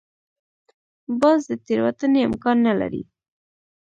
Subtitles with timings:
[1.21, 3.03] باز د تېروتنې امکان نه لري